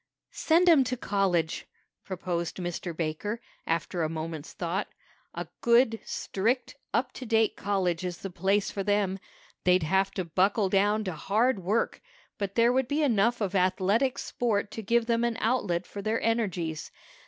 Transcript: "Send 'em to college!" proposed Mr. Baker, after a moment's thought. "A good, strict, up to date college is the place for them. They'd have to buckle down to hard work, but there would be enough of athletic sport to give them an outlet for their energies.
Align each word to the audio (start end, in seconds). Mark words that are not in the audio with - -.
"Send 0.31 0.67
'em 0.67 0.83
to 0.85 0.97
college!" 0.97 1.67
proposed 2.03 2.57
Mr. 2.57 2.97
Baker, 2.97 3.39
after 3.67 4.01
a 4.01 4.09
moment's 4.09 4.51
thought. 4.53 4.87
"A 5.35 5.45
good, 5.61 5.99
strict, 6.03 6.75
up 6.91 7.11
to 7.13 7.23
date 7.27 7.55
college 7.55 8.03
is 8.03 8.17
the 8.17 8.31
place 8.31 8.71
for 8.71 8.81
them. 8.81 9.19
They'd 9.63 9.83
have 9.83 10.09
to 10.15 10.25
buckle 10.25 10.69
down 10.69 11.03
to 11.03 11.13
hard 11.13 11.59
work, 11.59 12.01
but 12.39 12.55
there 12.55 12.73
would 12.73 12.87
be 12.87 13.03
enough 13.03 13.41
of 13.41 13.53
athletic 13.53 14.17
sport 14.17 14.71
to 14.71 14.81
give 14.81 15.05
them 15.05 15.23
an 15.23 15.37
outlet 15.39 15.85
for 15.85 16.01
their 16.01 16.19
energies. 16.23 16.89